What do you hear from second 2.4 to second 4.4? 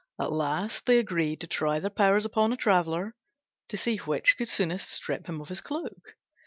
a traveller, to see which